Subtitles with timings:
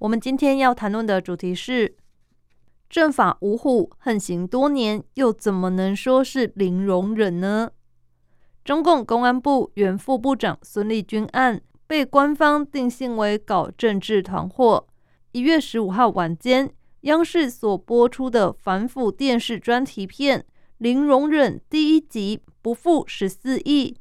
[0.00, 1.94] 我们今天要谈论的主题是：
[2.88, 7.72] 政法五虎横行多年，又怎么能说是零容忍呢？
[8.64, 14.86] 中共公安部原副部长孙立军案被官方定性为搞政治团伙。
[15.32, 20.40] 一月十五号晚间，央视所播出的反腐电视专题片
[20.78, 23.98] 《零容忍》第一集不负十四亿。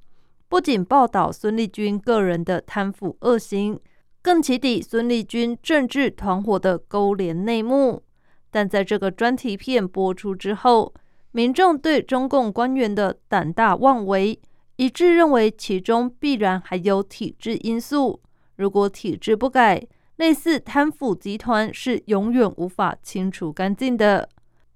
[0.48, 3.78] 不仅报道孙立军个人的贪腐恶行，
[4.22, 8.04] 更起底孙立军政治团伙的勾连内幕。
[8.52, 10.94] 但在这个专题片播出之后，
[11.32, 14.40] 民众对中共官员的胆大妄为，
[14.76, 18.22] 一致认为其中必然还有体制因素。
[18.56, 19.86] 如果体制不改，
[20.18, 24.28] 类似贪腐集团是永远无法清除干净的。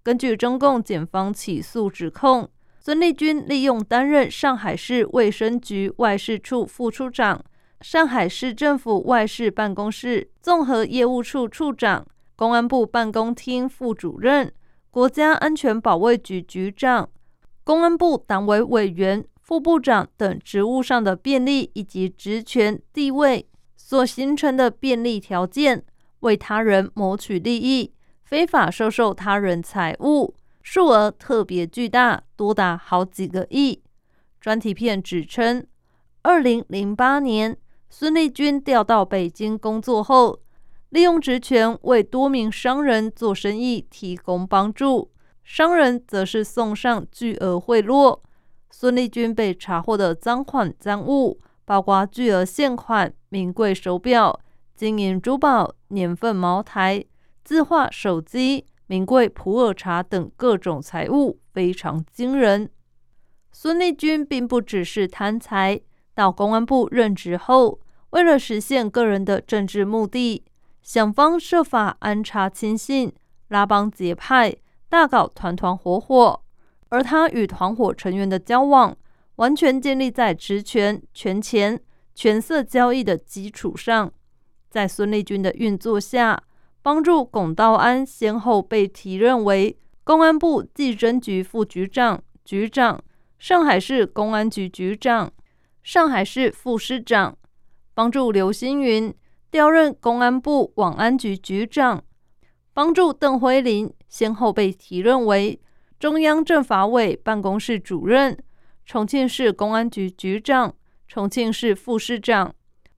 [0.02, 2.50] 根据中共检方起诉指控。
[2.86, 7.42] 孙立军利用担任上海市卫生局外事处副处长、
[7.84, 14.54] 上海市政府外事办公室综合业务处处长、公安部办公厅副主任、
[14.90, 17.10] 国家安全保卫局局长、
[17.66, 23.46] 公安部党委委员、副部长等职务上的便利以及职权地位
[23.76, 25.84] 所形成的便利条件，
[26.22, 30.34] 为他人谋取利益，非法收受他人财物。
[30.62, 33.84] 数额特别巨大，多达好几个亿。
[34.40, 35.68] 专题片指称，
[36.22, 37.58] 二零零八年，
[37.96, 40.40] 孙立军调到北京工作后，
[40.90, 45.12] 利用职权为多名商人做生意提供帮助，
[45.44, 48.20] 商人则是送上巨额贿赂。
[48.72, 54.40] 孙立军被查获的赃款赃物，包括巨额现款、名贵手表、
[54.76, 57.06] 金银珠宝、年份茅台、
[57.44, 58.66] 字画手机。
[58.88, 62.72] 名贵普洱茶等各种财物非常惊人。
[63.52, 65.80] 孙立军并不只是贪财，
[66.16, 67.80] 到公安部任职后，
[68.14, 70.44] 为了实现个人的政治目的，
[70.84, 73.12] 想方设法安插亲信，
[73.48, 74.56] 拉帮结派，
[74.88, 76.40] 大搞团团伙伙。
[76.90, 78.96] 而他与团伙成员的交往，
[79.38, 81.82] 完全建立在职权、权钱、
[82.14, 84.14] 权色交易的基础上。
[84.70, 86.44] 在孙立军的运作下，
[86.84, 93.04] 帮助龚道安先后被提任为公安部技侦局副局长、局长、
[93.40, 95.32] 上海市公安局局长、
[95.82, 97.36] 上海市副市长；
[97.94, 99.14] 帮助刘星云
[99.52, 102.00] 调任公安部网安局局长；
[102.74, 105.60] 帮助邓辉林先后被提任为
[106.00, 108.38] 中央政法委办公室主任、
[108.86, 110.74] 重庆市公安局局长、
[111.08, 112.52] 重庆市副市长；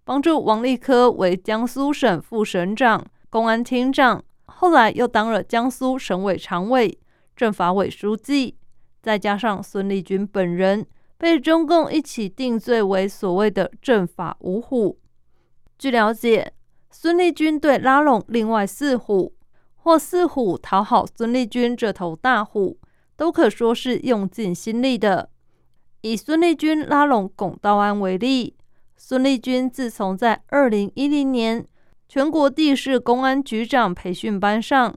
[0.04, 3.06] 帮助王立科为江苏省副省长。
[3.30, 6.98] 公安厅长，后来又当了江苏省委常委、
[7.36, 8.56] 政法委书记，
[9.02, 10.88] 再加上孙立军本人
[11.26, 15.00] 被中共一起定罪为所谓的“政法五虎”。
[15.76, 16.54] 据了解，
[16.92, 19.34] 孙立军对拉拢另外四虎，
[19.78, 22.78] 或四虎讨好孙立军这头大虎，
[23.16, 25.32] 都可说是用尽心力的。
[26.02, 28.56] 以孙立军拉拢龚道安为例，
[28.96, 31.66] 孙立军自从在二零一零年。
[32.08, 34.96] 全国地市公安局长培训班上，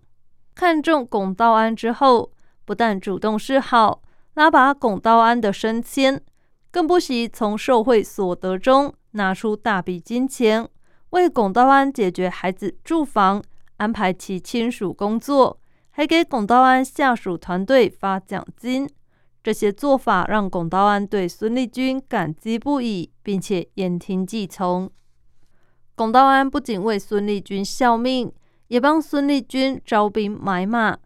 [0.54, 2.32] 看中龚道安之后，
[2.66, 4.02] 不但主动示好，
[4.38, 6.22] 拉拔龚道安的升迁，
[6.70, 10.68] 更不惜从受贿所得中拿出大笔金钱，
[11.10, 13.42] 为龚道安解决孩子住房，
[13.78, 15.58] 安排其亲属工作，
[15.90, 18.88] 还给龚道安下属团队发奖金。
[19.42, 24.88] 这些做法让龚道安对孙立军感激不已，并且言听计从。
[25.96, 28.32] 龚道安不仅为孙立军效命，
[28.68, 30.96] 也帮孙立军招兵买马。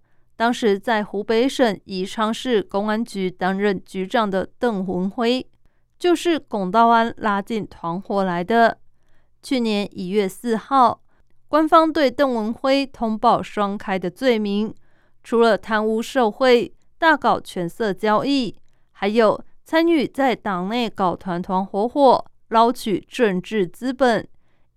[0.42, 5.46] 当时在湖北省宜昌市公安局担任局长的邓文辉，
[6.00, 8.76] 就是龚道安拉进团伙来的。
[9.40, 11.00] 去年一月四号，
[11.46, 14.74] 官方对邓文辉通报双开的罪名，
[15.22, 18.56] 除了贪污受贿、大搞权色交易，
[18.90, 24.26] 还有参与在党内搞团团伙伙、捞取政治资本。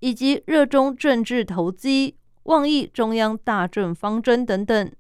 [0.01, 4.91] 以及热衷政治投机、妄议中央大政方针等等，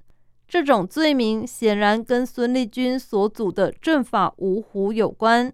[0.47, 5.51] 这种罪名显然跟孙立军所组的政法五虎有关。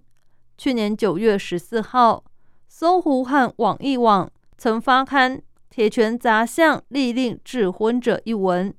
[0.58, 2.24] 去年九月十四号，
[2.68, 8.74] 搜狐和网易网曾发刊铁拳砸向力令智昏者一文，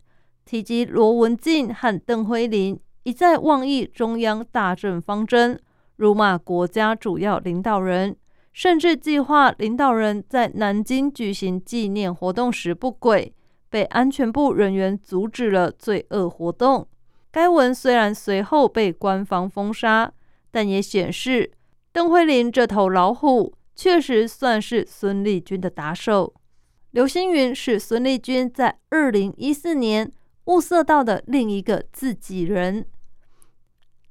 [0.45, 5.59] 提及罗文静和邓辉林一再妄议中央大政方针，
[5.97, 8.17] 辱骂国家主要领导人，
[8.53, 13.35] 甚至计划领导人在南京举行纪念活动时不轨，
[13.73, 16.87] 被安全部人员阻止了罪恶活动。
[17.31, 20.13] 该文虽然随后被官方封杀，
[20.51, 21.51] 但也显示
[21.91, 26.35] 邓慧玲这头老虎确实算是孙立军的打手。
[26.91, 30.13] 刘星云是孙立军在二零一四年
[30.45, 32.85] 物色到的另一个自己人。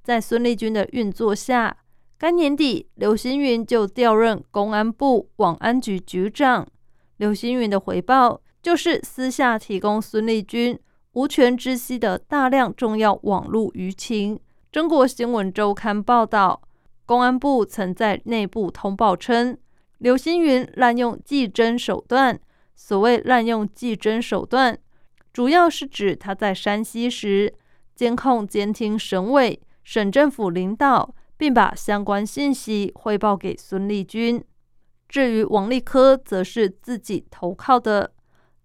[0.03, 1.77] 在孙立军的运作下，
[2.17, 6.67] 该年底刘星云就调任公安部网安局局长。
[7.17, 10.79] 刘星云的回报就是私下提供孙立军。
[11.13, 14.39] 无权知悉的大量重要网络舆情。
[14.71, 16.61] 中国新闻周刊报道，
[17.05, 19.57] 公安部曾在内部通报称，
[19.97, 22.39] 刘星云滥用技侦手段。
[22.73, 24.79] 所谓滥用技侦手段，
[25.33, 27.53] 主要是指他在山西时
[27.93, 34.41] 监控、监听省委、省政府领导，并把相关信息汇报给孙立军。
[35.09, 38.13] 至于王立科，则是自己投靠的。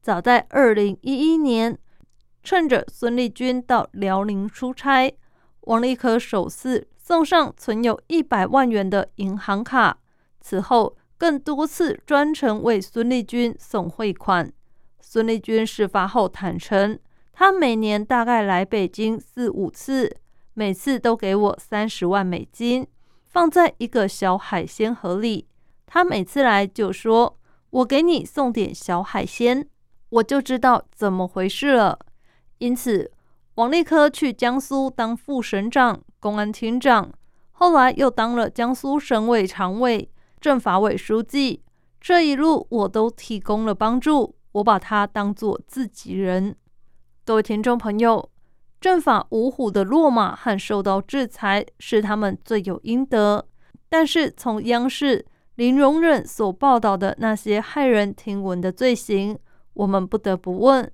[0.06, 1.76] 早在二零一一年。
[2.44, 5.12] 趁着孙立军到辽宁出差，
[5.62, 9.99] 王立科首次送上存有一百万元的银行卡。
[10.41, 14.53] 此后，更多次专程为孙立军送汇款。
[15.00, 16.97] 孙立军事发后坦诚，
[17.32, 20.19] 他每年大概来北京四五次，
[20.55, 22.87] 每次都给我三十万美金，
[23.26, 25.49] 放在一个小海鲜盒里。
[25.85, 27.37] 他每次来就说
[27.70, 29.69] ：“我给你送点小海鲜。”
[30.08, 31.99] 我就知道怎么回事了。
[32.58, 33.11] 因此，
[33.56, 37.12] 王立科去江苏当副省长、公安厅长，
[37.53, 40.11] 后来又当了江苏省委常委、
[40.41, 41.62] 政法委书记。
[42.00, 46.55] 这一路我都提供了帮助，我把他当做自己人。
[47.25, 48.31] 各位听众朋友，
[48.81, 53.49] 政法五虎的落马和受到制裁是他们罪有应得。
[53.88, 55.26] 但是，从央视
[55.56, 59.37] 林容忍所报道的那些骇人听闻的罪行，
[59.76, 60.90] 我们不得不问。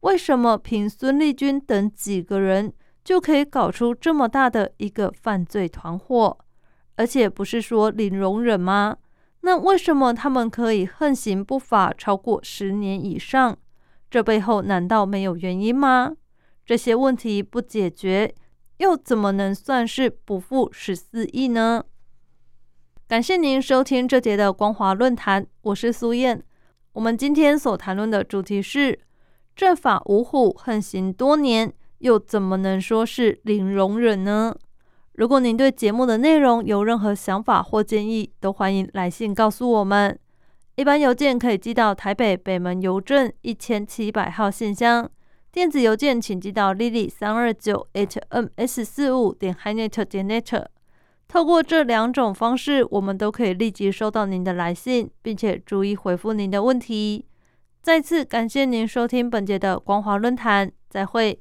[0.00, 2.72] 为什么凭孙立军等几个人
[3.04, 6.38] 就可以搞出这么大的一个犯罪团伙？
[6.96, 8.96] 而且不是说零容忍吗？
[9.42, 13.56] 那为什么他们可以横行不法超过十年以上？
[14.10, 16.12] 这背后难道没有原因吗？
[16.64, 18.34] 这些问题不解决，
[18.78, 21.84] 又怎么能算是不负十四亿呢？
[23.08, 26.42] 感谢您收听这节的光华论坛，我是苏燕。
[26.92, 28.98] 我们今天所谈论的主题是。
[29.54, 34.56] 政法五虎横行多年，又怎么能说是零容忍呢？
[35.12, 40.18] 如果您对节目的内容有任何想法或建议，都欢迎来信告诉我们。
[40.76, 45.06] 一般邮件可以寄到台北北门邮政一千七百号信箱，
[45.52, 50.64] 电子邮件请寄到 lily 三二九 hms 四五点 hinet 点 net。
[51.32, 57.24] 透过这两种方式，我们都可以立即收到您的来信，并且逐一回复您的问题。
[57.80, 61.40] 再次感谢您收听本节的光华论坛，再会。